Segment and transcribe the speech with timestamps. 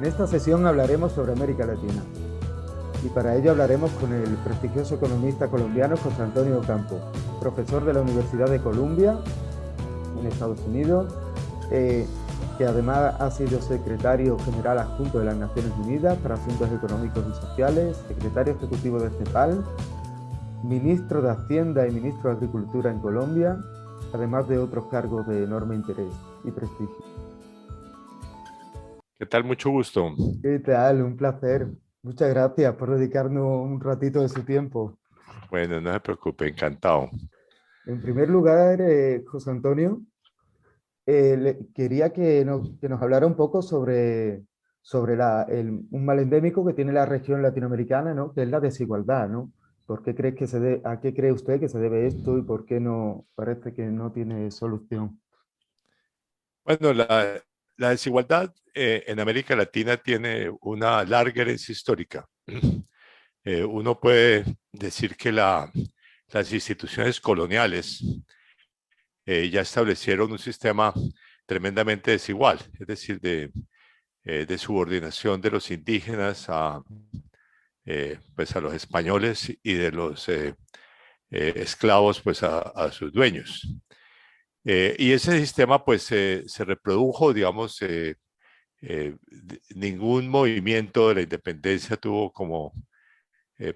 [0.00, 2.02] En esta sesión hablaremos sobre América Latina
[3.04, 6.98] y para ello hablaremos con el prestigioso economista colombiano José Antonio Campo,
[7.38, 9.18] profesor de la Universidad de Columbia
[10.18, 11.14] en Estados Unidos,
[11.70, 12.06] eh,
[12.56, 17.34] que además ha sido secretario general adjunto de las Naciones Unidas para Asuntos Económicos y
[17.34, 19.62] Sociales, secretario ejecutivo de CEPAL,
[20.62, 23.58] ministro de Hacienda y ministro de Agricultura en Colombia,
[24.14, 27.29] además de otros cargos de enorme interés y prestigio.
[29.20, 29.44] ¿Qué tal?
[29.44, 30.14] Mucho gusto.
[30.42, 31.02] ¿Qué tal?
[31.02, 31.68] Un placer.
[32.02, 34.98] Muchas gracias por dedicarnos un ratito de su tiempo.
[35.50, 37.10] Bueno, no se preocupe, encantado.
[37.84, 40.00] En primer lugar, eh, José Antonio,
[41.04, 44.42] eh, quería que nos, que nos, hablara un poco sobre,
[44.80, 48.32] sobre la, el, un mal endémico que tiene la región latinoamericana, ¿no?
[48.32, 49.28] que es la desigualdad.
[49.28, 49.52] ¿no?
[49.84, 52.42] ¿Por qué cree que se de, ¿A qué cree usted que se debe esto y
[52.42, 55.20] por qué no parece que no tiene solución?
[56.64, 57.42] Bueno, la,
[57.80, 62.28] la desigualdad eh, en América Latina tiene una larga herencia histórica.
[63.42, 65.72] Eh, uno puede decir que la,
[66.28, 68.04] las instituciones coloniales
[69.24, 70.92] eh, ya establecieron un sistema
[71.46, 73.50] tremendamente desigual, es decir, de,
[74.58, 76.82] subordinación de los indígenas a,
[78.36, 80.30] pues a los españoles y de los
[81.30, 83.66] esclavos pues a sus dueños.
[84.64, 88.16] Eh, y ese sistema pues se reprodujo, digamos, eh,
[88.82, 89.16] eh,
[89.74, 92.72] ningún movimiento de la independencia tuvo como,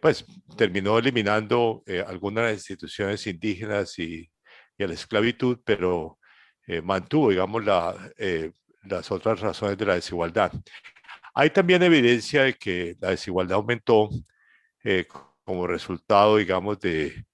[0.00, 0.24] pues
[0.56, 4.30] terminó eliminando algunas instituciones indígenas y,
[4.78, 6.18] y, a la esclavitud, pero
[6.82, 7.94] mantuvo, digamos, la,
[8.84, 10.52] las otras razones de la desigualdad.
[11.34, 14.08] Hay también evidencia de que la desigualdad aumentó
[15.44, 17.26] como resultado, digamos, de,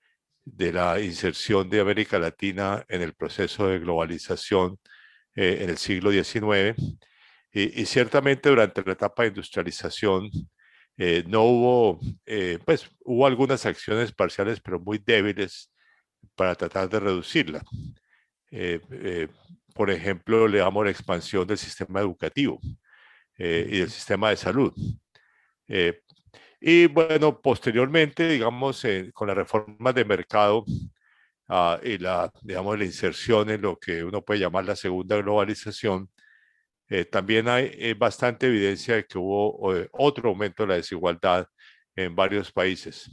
[0.44, 4.78] de la inserción de América Latina en el proceso de globalización
[5.34, 6.76] eh, en el siglo XIX.
[7.52, 10.30] Y, ciertamente durante la etapa de industrialización
[10.96, 15.72] eh, no hubo, eh, pues hubo algunas acciones parciales, pero muy débiles
[16.36, 17.62] para tratar de reducirla.
[19.74, 22.60] por ejemplo, le damos la expansión del sistema educativo
[23.38, 24.72] y del sistema de salud.
[26.60, 30.64] Y bueno, posteriormente, digamos, eh, con las reformas de mercado
[31.48, 36.10] ah, y la, digamos, la inserción en lo que uno puede llamar la segunda globalización,
[36.88, 39.58] eh, también hay eh, bastante evidencia de que hubo
[39.92, 41.46] otro aumento de la desigualdad
[41.96, 43.10] en varios países.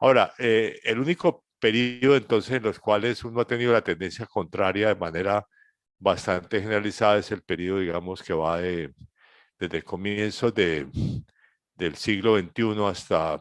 [0.00, 4.96] Ahora, el único periodo entonces en los cuales uno ha tenido la tendencia contraria de
[4.96, 5.46] manera
[5.98, 8.94] bastante generalizada es el periodo, digamos, que va de,
[9.58, 10.86] desde el comienzo de,
[11.76, 13.40] del siglo XXI hasta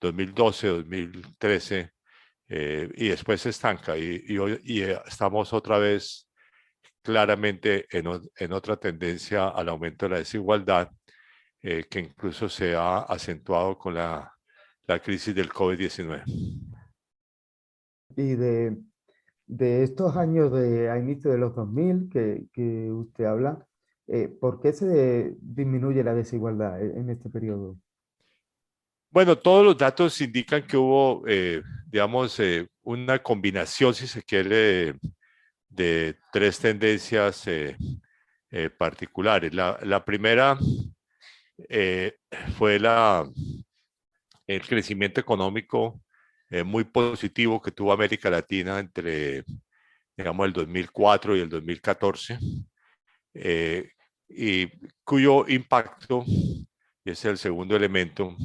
[0.00, 1.92] 2012, eh, 2013,
[2.48, 6.28] eh, y después se estanca y, y, eh, estamos otra vez
[7.02, 8.06] claramente en,
[8.36, 10.90] en, otra tendencia al aumento de la desigualdad,
[11.60, 14.32] que incluso se ha acentuado con la,
[14.86, 16.24] la crisis del COVID-19.
[18.16, 18.76] Y de,
[19.46, 23.64] de, estos años de a inicio de los 2000 que, que usted habla,
[24.08, 27.76] eh, ¿por qué se disminuye la desigualdad e-, en este periodo?
[29.10, 34.94] Bueno, todos los datos indican que hubo, eh, digamos, eh, una combinación, si se quiere,
[35.68, 37.46] de, tres tendencias
[38.78, 39.54] particulares.
[39.54, 40.58] La, primera
[42.58, 43.26] fue la,
[44.46, 46.02] el crecimiento económico
[46.64, 49.44] muy positivo que tuvo América Latina entre,
[50.16, 52.38] digamos, el 2004 y el 2014
[53.34, 54.66] y
[55.04, 56.24] cuyo impacto,
[57.04, 58.36] y es el segundo elemento,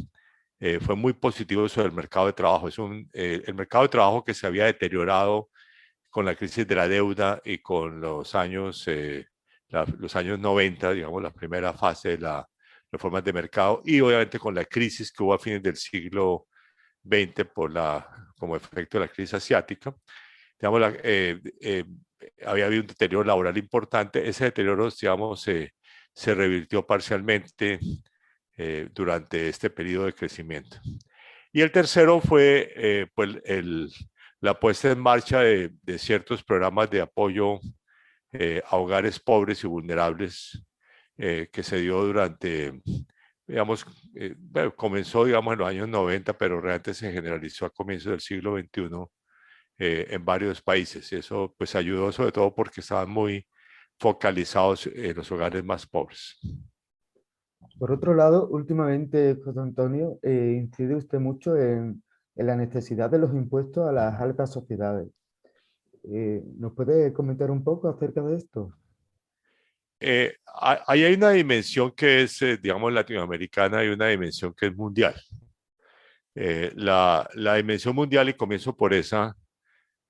[0.59, 2.67] eh, fue muy positivo sobre el mercado de trabajo.
[2.67, 5.49] Es un, eh, el mercado de trabajo que se había deteriorado
[6.09, 9.27] con la crisis de la deuda y con los años, eh,
[9.99, 12.45] los años 90, digamos, la primera fase de las
[12.91, 16.47] reformas de mercado y obviamente con la crisis que hubo a fines del siglo
[17.03, 18.07] XX por la,
[18.37, 19.93] como efecto de la crisis asiática.
[20.59, 20.87] Digamos, la,
[22.45, 24.27] había habido un deterioro laboral importante.
[24.27, 25.73] Ese deterioro, digamos, se
[26.17, 27.79] se revirtió parcialmente
[28.57, 30.81] eh, durante este periodo de crecimiento.
[31.53, 33.91] Y el tercero fue eh, pues el,
[34.41, 37.59] la puesta en marcha de, ciertos programas de apoyo
[38.31, 40.63] eh, a hogares pobres y vulnerables
[41.17, 42.79] que se dio durante,
[43.47, 43.83] digamos,
[44.75, 49.07] comenzó, digamos, en los años 90, pero realmente se generalizó a comienzos del siglo XXI
[49.77, 51.11] en varios países.
[51.11, 53.45] Y eso pues ayudó sobre todo porque estaban muy
[53.99, 56.39] focalizados en los hogares más pobres.
[57.79, 62.03] Por otro lado, últimamente, José Antonio, eh, incide usted mucho en,
[62.35, 65.09] la necesidad de los impuestos a las altas sociedades.
[66.03, 68.73] Eh, ¿Nos puede comentar un poco acerca de esto?
[69.99, 74.75] Eh, ahí hay una dimensión que es, eh, digamos, latinoamericana y una dimensión que es
[74.75, 75.15] mundial.
[76.35, 79.35] Eh, la, la, dimensión mundial, y comienzo por esa,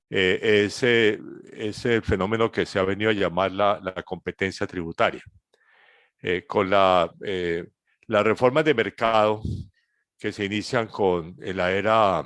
[0.09, 5.23] es, es, el fenómeno que se ha venido a llamar la, la competencia tributaria.
[6.47, 7.11] con la,
[8.07, 9.41] las reformas de mercado
[10.17, 12.25] que se inician con la era,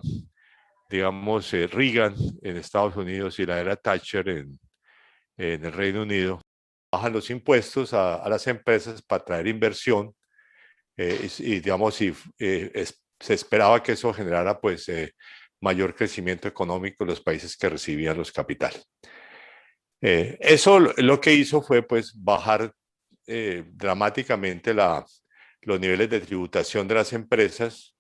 [0.89, 4.60] digamos, Reagan en Estados Unidos y la era Thatcher en,
[5.38, 6.39] en el Reino Unido,
[6.92, 10.13] bajan los impuestos a, las empresas para traer inversión
[10.98, 12.86] eh, y, digamos, si eh,
[13.19, 15.13] se esperaba que eso generara pues eh,
[15.62, 18.86] mayor crecimiento económico en los países que recibían los capitales.
[20.02, 22.74] eso lo que hizo fue pues bajar
[23.28, 25.06] dramáticamente la,
[25.62, 27.96] los niveles de tributación de las empresas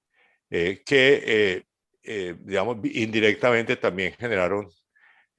[0.49, 1.65] que,
[2.03, 4.67] digamos, indirectamente también generaron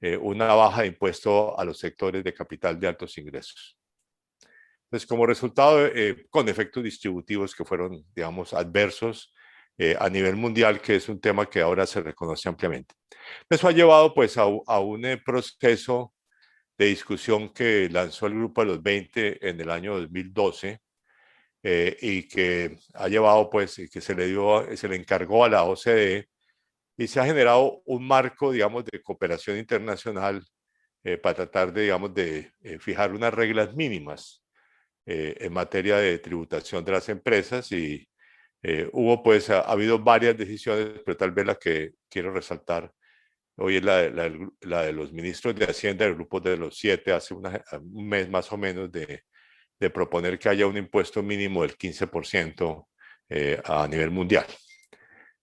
[0.05, 3.79] eh, una baja de impuesto a los sectores de capital de altos ingresos.
[4.83, 9.33] Entonces, como resultado, eh, con efectos distributivos que fueron, digamos, adversos
[9.77, 12.95] eh, a nivel mundial, que es un tema que ahora se reconoce ampliamente.
[13.49, 16.13] Eso ha llevado, pues, a, un proceso
[16.77, 20.79] de discusión que lanzó el Grupo de los 20 en el año 2012
[22.01, 26.27] y que ha llevado, pues, que se le dio, se le encargó a la OCDE
[26.97, 30.43] y se ha generado un marco, digamos, de cooperación internacional
[31.03, 34.43] eh, para tratar de, digamos, de eh, fijar unas reglas mínimas
[35.05, 38.07] eh, en materia de tributación de las empresas y
[38.93, 42.91] hubo, pues, ha, habido varias decisiones, pero tal vez la que quiero resaltar
[43.57, 47.11] hoy es la de, la, de los ministros de Hacienda del grupo de los siete,
[47.11, 47.43] hace un
[48.07, 49.23] mes más o menos, de,
[49.79, 52.87] de proponer que haya un impuesto mínimo del 15%
[53.65, 54.45] a nivel mundial.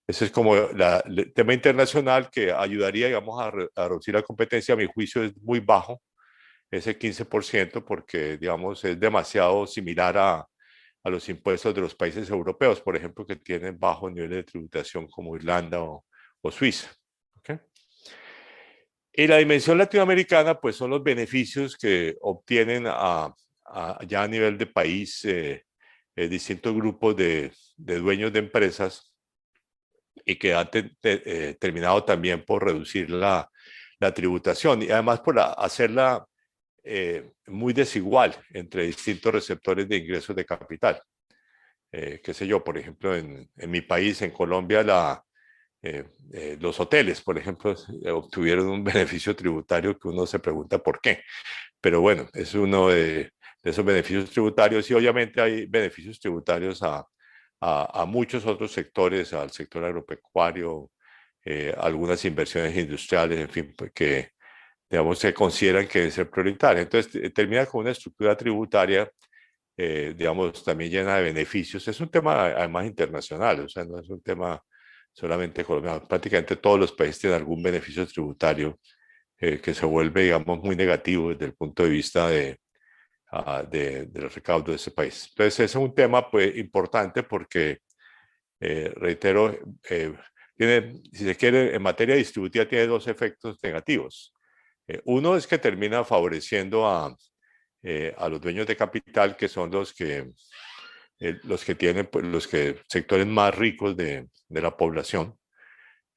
[0.07, 3.51] Ese es como el tema internacional que ayudaría, digamos, a,
[3.87, 4.73] reducir la competencia.
[4.73, 6.01] A mi juicio es muy bajo,
[6.69, 10.47] ese 15%, porque, digamos, es demasiado similar a,
[11.03, 15.07] a los impuestos de los países europeos, por ejemplo, que tienen bajos niveles de tributación
[15.07, 16.05] como Irlanda o,
[16.41, 16.91] o Suiza.
[17.39, 17.59] ¿okay?
[19.13, 23.33] Y la dimensión latinoamericana, pues son los beneficios que obtienen a,
[24.07, 25.65] ya a nivel de país eh,
[26.15, 29.13] eh, distintos grupos de, de dueños de empresas
[30.25, 33.49] y que ha eh, terminado también por reducir la,
[33.99, 36.25] la, tributación y además por hacerla
[36.83, 41.01] eh, muy desigual entre distintos receptores de ingresos de capital.
[41.91, 45.23] Eh, qué sé yo, por ejemplo, en, en mi país, en Colombia, la,
[46.59, 47.75] los hoteles, por ejemplo,
[48.13, 51.23] obtuvieron un beneficio tributario que uno se pregunta por qué.
[51.81, 53.31] Pero bueno, es uno de,
[53.63, 57.05] esos beneficios tributarios y obviamente hay beneficios tributarios a,
[57.61, 60.91] a, muchos otros sectores, al sector agropecuario,
[61.45, 64.31] eh, algunas inversiones industriales, en fin, pues, que
[64.91, 66.83] digamos, se consideran que deben ser prioritarias.
[66.83, 69.09] Entonces, termina con una estructura tributaria,
[69.77, 71.87] eh, digamos, también llena de beneficios.
[71.87, 74.61] Es un tema además internacional, o sea, no es un tema
[75.13, 76.05] solamente colombiano.
[76.07, 78.79] Prácticamente todos los países tienen algún beneficio tributario
[79.39, 82.59] eh, que se vuelve, digamos, muy negativo desde el punto de vista de,
[83.31, 85.27] uh, de, de, los recaudos de ese país.
[85.29, 87.79] Entonces, ese es un tema pues, importante porque,
[88.59, 89.57] eh, reitero,
[89.89, 90.13] eh,
[90.55, 94.33] tiene, si se quiere, en materia distributiva tiene dos efectos negativos.
[94.91, 97.15] Eh, uno es que termina favoreciendo a,
[97.83, 100.31] eh, a los dueños de capital, que son los que,
[101.19, 105.37] eh, los que tienen, pues, los que, sectores más ricos de, de la población.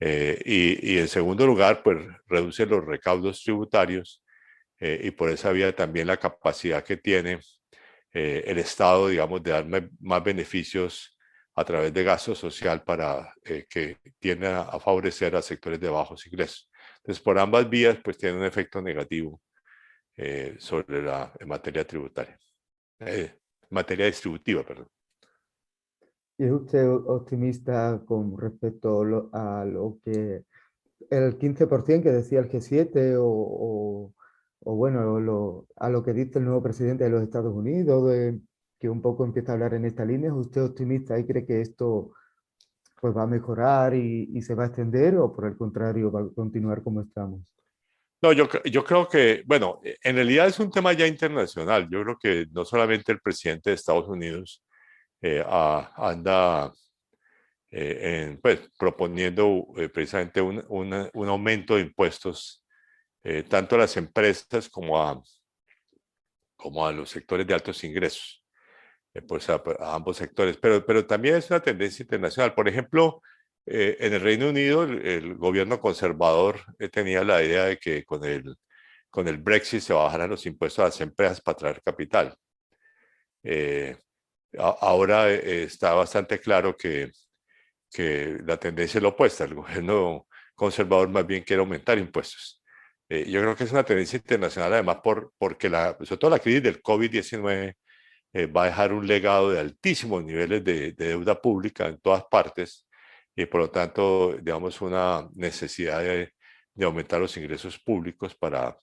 [0.01, 4.23] Y, en segundo lugar, pues reduce los recaudos tributarios
[4.79, 7.41] y por esa vía también la capacidad que tiene
[8.13, 11.17] el Estado, digamos, de darme más beneficios
[11.55, 13.33] a través de gasto social para
[13.71, 16.69] que tiene a, favorecer a sectores de bajos ingresos.
[17.05, 19.41] Entonces, por ambas vías, pues tiene un efecto negativo
[20.59, 22.39] sobre la materia tributaria,
[23.01, 23.31] en
[23.69, 24.89] materia distributiva, perdón.
[26.39, 30.45] ¿Y es usted optimista con respecto a lo que
[31.11, 34.15] el 15% que decía el G7 o,
[34.65, 38.41] o bueno, a lo que dice el nuevo presidente de los Estados Unidos, de,
[38.79, 41.61] que un poco empieza a hablar en esta línea, ¿es usted optimista y cree que
[41.61, 42.13] esto
[43.05, 46.29] pues va a mejorar y, se va a extender o por el contrario va a
[46.35, 47.39] continuar como estamos?
[48.23, 51.87] No, yo, yo creo que, bueno, en realidad es un tema ya internacional.
[51.91, 54.65] Yo creo que no solamente el presidente de Estados Unidos
[55.21, 56.73] eh, anda
[57.71, 60.65] eh, pues, proponiendo eh, precisamente un,
[61.13, 62.65] un, aumento de impuestos
[63.51, 65.23] tanto a las empresas como a,
[66.57, 68.43] como a los sectores de altos ingresos,
[69.23, 69.63] pues a,
[69.95, 72.55] ambos sectores, pero, pero también es una tendencia internacional.
[72.55, 73.23] Por ejemplo,
[73.67, 76.61] eh, en el Reino Unido, el, gobierno conservador
[76.93, 78.57] tenía la idea de que con el,
[79.11, 82.37] con el Brexit se bajaran los impuestos a las empresas para traer capital.
[84.59, 87.11] ahora está bastante claro que,
[87.91, 89.45] que la tendencia es la opuesta.
[89.45, 92.63] El gobierno conservador más bien quiere aumentar impuestos.
[93.09, 96.63] yo creo que es una tendencia internacional, además, por, porque la, sobre todo la crisis
[96.63, 97.75] del COVID-19
[98.35, 102.87] va a dejar un legado de altísimos niveles de, de, deuda pública en todas partes
[103.37, 106.33] y por lo tanto, digamos, una necesidad de,
[106.75, 108.77] de aumentar los ingresos públicos para,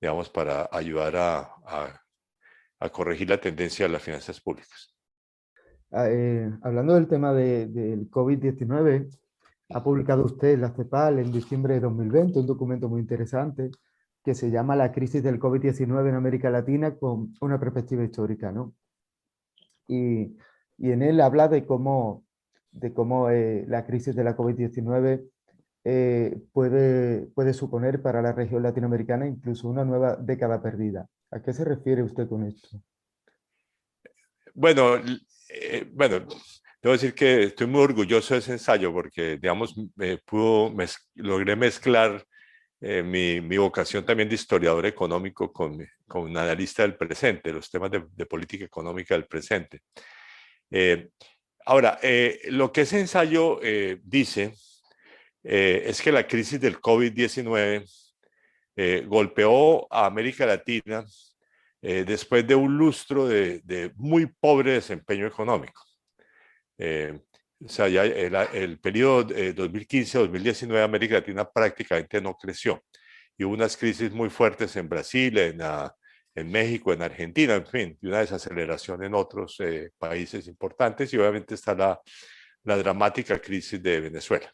[0.00, 2.00] digamos, para ayudar a,
[2.78, 4.94] a, corregir la tendencia de las finanzas públicas.
[5.90, 9.08] Ah, eh, hablando del tema de, del COVID-19,
[9.70, 13.70] ha publicado usted la CEPAL en diciembre de 2020 un documento muy interesante
[14.22, 18.52] que se llama La crisis del COVID-19 en América Latina con una perspectiva histórica.
[18.52, 18.74] ¿no?
[19.86, 20.36] Y,
[20.78, 22.24] en él habla de cómo,
[22.72, 25.28] de cómo eh, la crisis de la COVID-19
[25.84, 31.06] eh, puede, puede suponer para la región latinoamericana incluso una nueva década perdida.
[31.30, 32.68] ¿A qué se refiere usted con esto?
[34.54, 34.96] Bueno,
[35.48, 36.26] eh, bueno,
[36.82, 39.74] debo decir que estoy muy orgulloso de ese ensayo porque, digamos,
[41.14, 42.24] logré mezclar
[42.84, 47.70] eh, mi, mi, vocación también de historiador económico con, con un analista del presente, los
[47.70, 49.80] temas de, de política económica del presente.
[51.66, 51.98] ahora,
[52.50, 53.60] lo que ese ensayo
[54.02, 54.54] dice
[55.44, 57.84] eh, es que la crisis del COVID-19
[58.76, 61.04] eh, golpeó a América Latina
[61.82, 65.82] eh, después de un lustro de, muy pobre desempeño económico.
[67.64, 72.84] O sea, ya el, periodo 2015-2019 América Latina prácticamente no creció.
[73.36, 75.94] Y hubo unas crisis muy fuertes en Brasil, en, ah,
[76.34, 79.58] en México, en Argentina, en fin, y una desaceleración en otros
[79.98, 81.12] países importantes.
[81.12, 82.00] Y obviamente está la,
[82.64, 84.52] la dramática crisis de Venezuela.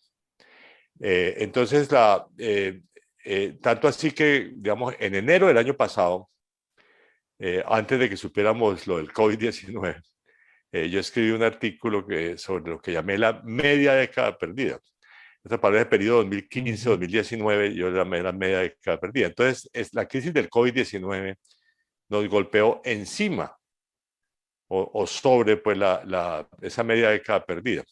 [1.01, 2.83] Eh, entonces, la, eh,
[3.25, 6.29] eh, tanto así que, digamos, en enero del año pasado,
[7.65, 10.03] antes de que supiéramos lo del COVID-19,
[10.73, 14.79] yo escribí un artículo que, sobre lo que llamé la media década perdida.
[15.43, 19.27] Esta palabra de periodo 2015-2019, yo llamé la media década perdida.
[19.27, 21.37] Entonces, es, la crisis del COVID-19
[22.11, 23.57] nos golpeó encima
[24.69, 27.85] o, o sobre pues, la, la, esa media década perdida.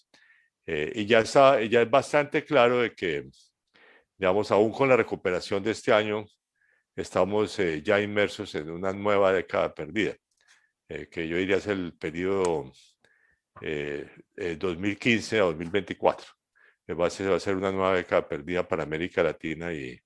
[0.66, 3.26] Eh, y ya, está, ya es bastante claro de que,
[4.18, 6.26] digamos, aún con la recuperación de este año,
[6.94, 10.14] estamos eh, ya inmersos en una nueva década perdida,
[10.88, 12.72] eh, que yo diría es el periodo
[13.60, 16.26] 2015 a 2024.
[16.98, 20.00] Va a, ser, va a ser una nueva década perdida para América Latina y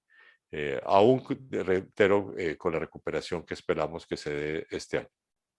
[0.84, 5.08] aún, reitero, con la recuperación que esperamos que se dé este año.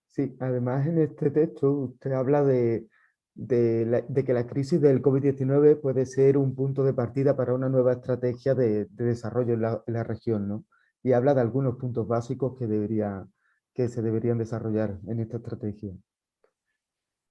[0.08, 2.88] Sí, además en este texto usted habla de
[3.36, 7.94] de, que la crisis del COVID-19 puede ser un punto de partida para una nueva
[7.94, 10.66] estrategia de, desarrollo en la, región, ¿no?
[11.02, 13.26] Y habla de algunos puntos básicos que, debería,
[13.74, 15.92] que se deberían desarrollar en esta estrategia.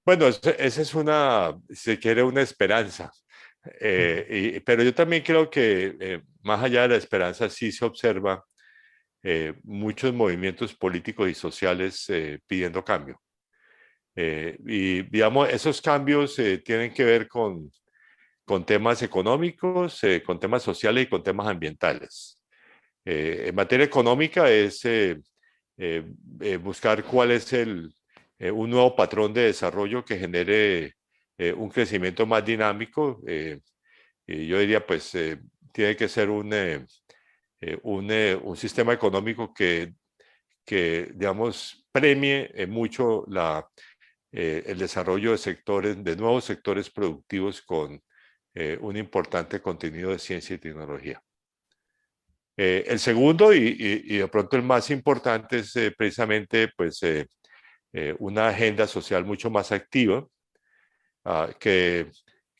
[0.05, 3.11] Bueno, esa es una, si quiere, una esperanza.
[3.79, 8.43] Eh, pero yo también creo que eh, más allá de la esperanza sí se observa
[9.23, 12.11] eh, muchos movimientos políticos y sociales
[12.45, 13.21] pidiendo cambio.
[14.15, 17.71] Eh, y digamos, esos cambios eh, tienen que ver con,
[18.45, 22.39] con temas económicos, eh, con temas sociales y con temas ambientales.
[23.05, 24.81] en materia económica es
[26.61, 27.95] buscar cuál es el,
[28.39, 30.93] un nuevo patrón de desarrollo que genere
[31.57, 33.21] un crecimiento más dinámico.
[34.27, 35.11] y yo diría, pues,
[35.71, 36.53] tiene que ser un,
[37.83, 38.11] un,
[38.43, 39.93] un, sistema económico que,
[40.65, 43.67] que digamos, premie mucho la,
[44.35, 48.01] eh, el desarrollo de sectores, de nuevos sectores productivos con
[48.55, 51.21] eh, un importante contenido de ciencia y tecnología.
[52.55, 57.01] Eh, el segundo y, de pronto el más importante es precisamente pues,
[58.19, 60.25] una agenda social mucho más activa
[61.25, 62.11] ah, que,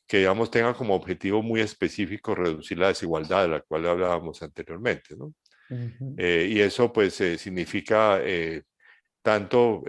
[0.07, 5.15] que, digamos, tenga como objetivo muy específico reducir la desigualdad de la cual hablábamos anteriormente.
[5.15, 5.33] ¿no?
[6.19, 8.21] y eso pues significa
[9.23, 9.83] tanto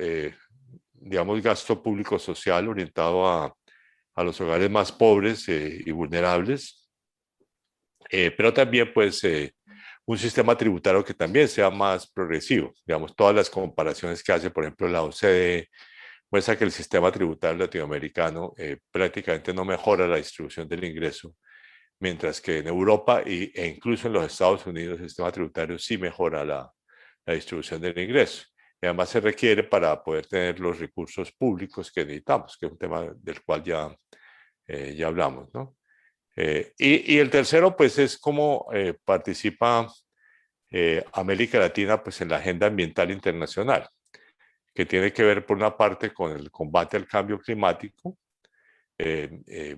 [0.93, 3.55] digamos, gasto público social orientado a,
[4.15, 6.89] a los hogares más pobres eh, y vulnerables,
[8.11, 9.55] eh, pero también pues eh,
[10.07, 12.73] un sistema tributario que también sea más progresivo.
[12.87, 15.69] Digamos, todas las comparaciones que hace, por ejemplo, la OCDE
[16.31, 18.55] muestra que el sistema tributario latinoamericano
[18.91, 21.35] prácticamente no mejora la distribución del ingreso,
[22.01, 25.97] mientras que en Europa y, e incluso en los Estados Unidos el sistema tributario sí
[25.99, 26.71] mejora la,
[27.27, 28.45] la distribución del ingreso
[28.87, 33.13] además se requiere para poder tener los recursos públicos que necesitamos, que es un tema
[33.17, 33.97] del cual ya,
[34.67, 35.53] eh, ya hablamos.
[35.55, 35.77] ¿no?
[36.37, 39.89] Eh, y, y, el tercero, pues, es cómo eh, participa
[41.13, 43.89] América Latina pues, en la agenda ambiental internacional,
[44.75, 48.19] que tiene que ver por una parte con el combate al cambio climático,
[48.99, 49.77] eh, eh,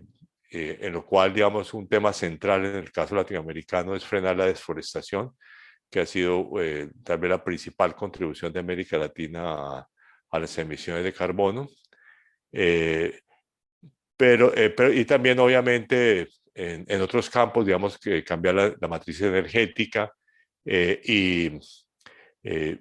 [0.51, 4.47] eh, en lo cual, digamos, un tema central en el caso latinoamericano es frenar la
[4.47, 5.37] deforestación,
[5.91, 6.51] que ha sido
[7.05, 9.81] tal vez la principal contribución de América Latina
[10.31, 11.69] a, las emisiones de carbono.
[14.17, 20.11] pero, pero, y también, obviamente, en, otros campos, digamos, que cambiar la, la matriz energética
[20.65, 21.51] y
[22.49, 22.79] eh,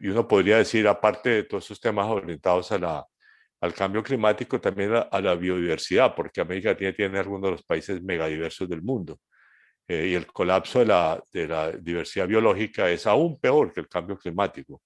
[0.00, 3.06] y, uno podría decir, aparte de todos esos temas orientados a la,
[3.60, 8.02] al cambio climático, también a, la biodiversidad, porque América Latina tiene algunos de los países
[8.02, 9.18] megadiversos del mundo.
[9.88, 13.88] Eh, y el colapso de la, de la diversidad biológica es aún peor que el
[13.88, 14.82] cambio climático,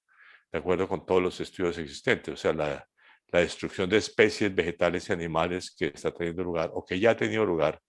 [0.53, 2.35] de acuerdo con todos los estudios existentes.
[2.35, 2.87] O sea, la,
[3.29, 7.17] la destrucción de especies vegetales y animales que está teniendo lugar o que ya ha
[7.17, 7.81] tenido lugar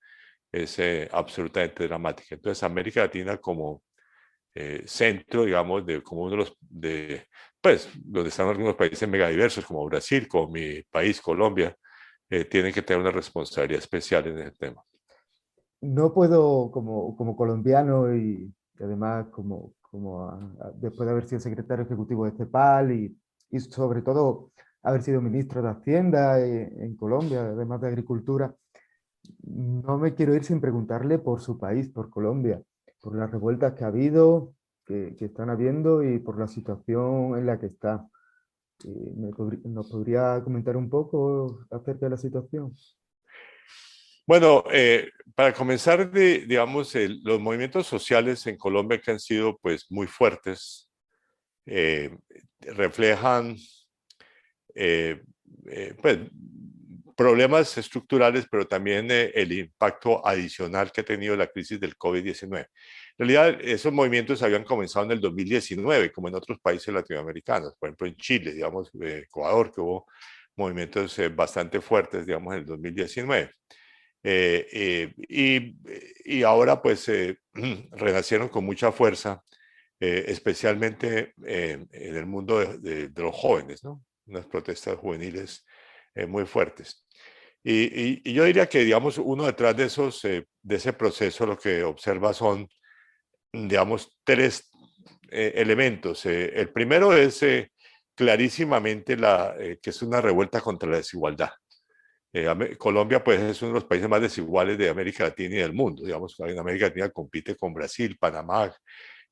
[0.54, 2.36] es eh, absolutamente dramática.
[2.36, 3.82] Entonces, América Latina como
[4.54, 7.26] eh, centro, digamos, de como uno de los, de,
[7.60, 11.76] pues, donde están algunos países megadiversos como Brasil, como mi país, Colombia,
[12.30, 14.84] eh, tienen que tener una responsabilidad especial en ese tema.
[15.82, 22.26] No puedo, como, como colombiano y, además como, como después de haber sido secretario ejecutivo
[22.26, 23.18] de CEPAL y,
[23.50, 24.52] y sobre todo
[24.84, 28.54] haber sido ministro de Hacienda en, en Colombia, además de Agricultura,
[29.44, 32.62] no me quiero ir sin preguntarle por su país, por Colombia
[33.04, 37.60] por las revueltas que ha habido, que, están habiendo y por la situación en la
[37.60, 38.08] que está.
[38.86, 39.14] Eh,
[39.66, 42.74] ¿Nos podría comentar un poco acerca de la situación?
[44.26, 50.08] Bueno, eh, para comenzar, digamos, los movimientos sociales en Colombia que han sido pues muy
[50.08, 50.90] fuertes,
[51.66, 52.18] eh,
[52.62, 53.58] reflejan
[56.02, 56.20] pues,
[57.16, 62.60] problemas estructurales, pero también eh, el impacto adicional que ha tenido la crisis del COVID-19.
[62.60, 62.68] En
[63.18, 68.08] realidad, esos movimientos habían comenzado en el 2019, como en otros países latinoamericanos, por ejemplo
[68.08, 70.08] en Chile, digamos, eh, Ecuador, que hubo
[70.56, 73.52] movimientos eh, bastante fuertes, digamos, en el 2019.
[74.24, 75.76] y,
[76.26, 77.12] y, ahora, pues,
[77.92, 79.44] renacieron con mucha fuerza,
[80.00, 84.04] especialmente en el mundo de, de, los jóvenes, ¿no?
[84.26, 85.66] Unas protestas juveniles
[86.28, 87.04] muy fuertes.
[87.64, 91.84] Y, yo diría que, digamos, uno detrás de, esos, eh, de ese proceso lo que
[91.84, 92.68] observa son,
[93.54, 94.70] digamos, tres
[95.32, 96.26] eh, elementos.
[96.26, 97.44] Eh, el primero es
[98.16, 101.52] clarísimamente la, que es una revuelta contra la desigualdad.
[102.80, 106.04] Colombia, pues, es uno de los países más desiguales de América Latina y del mundo.
[106.04, 108.76] Digamos, en América Latina compite con Brasil, Panamá,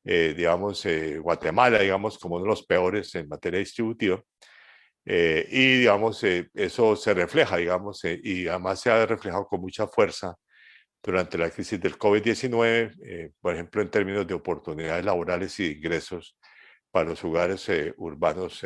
[0.04, 0.86] digamos,
[1.20, 4.22] Guatemala, digamos, como uno de los peores en materia distributiva.
[5.06, 9.62] Eh, y digamos, eh, eso se refleja, digamos, eh, y además se ha reflejado con
[9.62, 10.36] mucha fuerza
[11.04, 16.38] durante la crisis del COVID-19, por ejemplo, en términos de oportunidades laborales y ingresos
[16.92, 18.62] para los hogares urbanos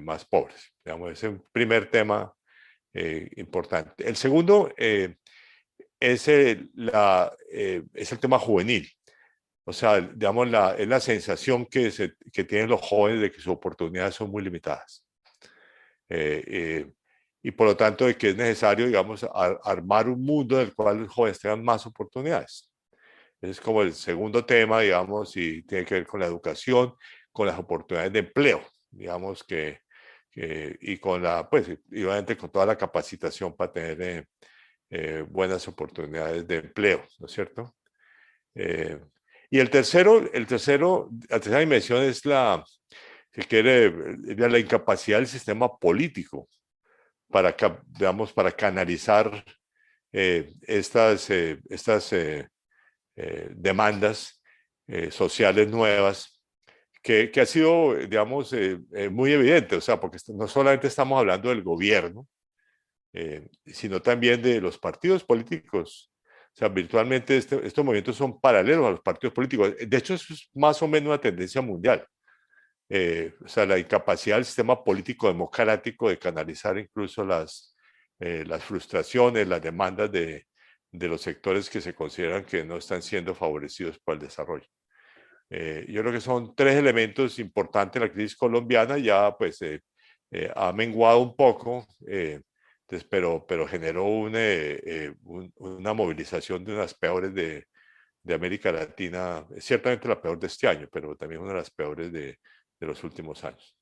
[0.00, 0.72] más pobres.
[0.84, 2.32] Digamos, ese es un primer tema
[3.36, 4.08] importante.
[4.08, 8.90] El segundo es, el, la, es el tema juvenil.
[9.64, 13.36] O sea, digamos, la, es la sensación que, se, que tienen los jóvenes de que
[13.36, 15.07] sus oportunidades son muy limitadas.
[16.08, 16.90] Eh, eh,
[17.42, 19.24] y por lo tanto de que es necesario, digamos,
[19.64, 22.70] armar un mundo en el cual los jóvenes tengan más oportunidades.
[23.40, 26.94] Ese es como el segundo tema, digamos, y tiene que ver con la educación,
[27.30, 29.80] con las oportunidades de empleo, digamos, que,
[30.34, 34.26] y con la, pues, y obviamente con toda la capacitación para tener
[34.90, 37.74] eh, buenas oportunidades de empleo, ¿no es cierto?
[39.50, 42.64] y el tercero, el tercero, la tercera dimensión es la,
[43.38, 46.48] que quiere la incapacidad del sistema político
[47.28, 47.54] para,
[47.86, 49.44] digamos, para canalizar
[50.12, 52.48] eh, estas, eh, estas eh,
[53.50, 54.42] demandas
[55.10, 56.40] sociales nuevas,
[57.02, 58.54] que, que, ha sido, digamos,
[59.10, 62.26] muy evidente, o sea, porque no solamente estamos hablando del gobierno,
[63.66, 66.10] sino también de los partidos políticos.
[66.54, 69.74] O sea, virtualmente este, estos movimientos son paralelos a los partidos políticos.
[69.78, 72.06] De hecho, eso es más o menos una tendencia mundial.
[72.90, 77.76] Eh, o sea, la incapacidad del sistema político democrático de canalizar incluso las,
[78.18, 80.46] eh, las frustraciones, las demandas de,
[80.90, 84.66] de, los sectores que se consideran que no están siendo favorecidos por el desarrollo.
[85.50, 89.60] Eh, yo creo que son tres elementos importantes la crisis colombiana, ya pues
[90.54, 91.86] ha menguado un poco,
[93.10, 94.40] pero, pero generó una,
[95.56, 97.66] una movilización de unas peores de,
[98.22, 102.12] de América Latina, ciertamente la peor de este año, pero también una de las peores
[102.12, 102.38] de,
[102.80, 103.76] de los últimos años.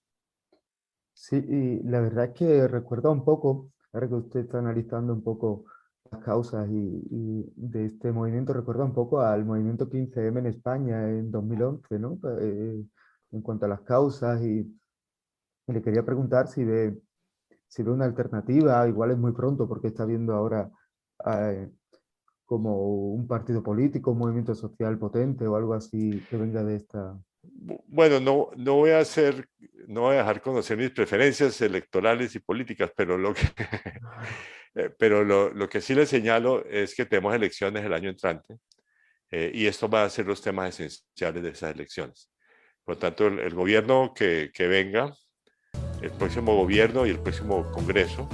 [1.13, 5.23] Sí, y la verdad es que recuerda un poco, ahora que usted está analizando un
[5.23, 5.65] poco
[6.11, 11.31] las causas y, de este movimiento, recuerda un poco al movimiento 15M en España en
[11.31, 12.19] 2011, ¿no?
[12.41, 12.85] Eh,
[13.33, 14.73] en cuanto a las causas y,
[15.69, 16.97] le quería preguntar si ve,
[17.67, 20.71] si ve una alternativa, igual es muy pronto porque está viendo ahora
[21.27, 21.69] eh,
[22.45, 27.19] como un partido político, un movimiento social potente o algo así que venga de esta...
[27.87, 29.49] Bueno, no, no voy a hacer,
[29.87, 33.43] no voy a dejar conocer mis preferencias electorales y políticas, pero lo que,
[34.75, 38.59] eh, pero lo, lo, que sí le señalo es que tenemos elecciones el año entrante
[39.31, 42.31] eh, y esto va a ser los temas esenciales de esas elecciones.
[42.85, 45.13] Por lo tanto, el, gobierno que, que, venga,
[46.01, 48.29] el próximo gobierno y el próximo Congreso,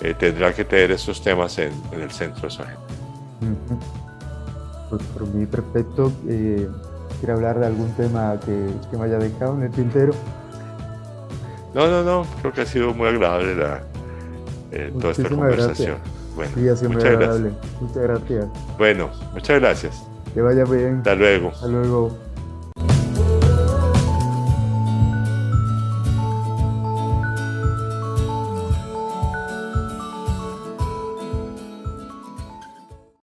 [0.00, 2.86] eh, tendrá que tener estos temas en, en el centro de su agenda.
[4.88, 6.12] Pues por mí perfecto.
[6.28, 6.68] Eh,
[7.18, 10.12] ¿Quiere hablar de algún tema que, que, me haya dejado en el tintero?
[11.74, 12.26] No, no, no.
[12.40, 13.82] Creo que ha sido muy agradable la,
[14.72, 15.96] eh, toda esta conversación.
[16.34, 17.50] Bueno, sí, ha sido muy agradable.
[17.50, 17.80] Gracias.
[17.80, 18.46] Muchas gracias.
[18.78, 20.06] Bueno, muchas gracias.
[20.34, 20.98] Que vaya bien.
[20.98, 21.48] Hasta luego.
[21.48, 22.25] Hasta luego.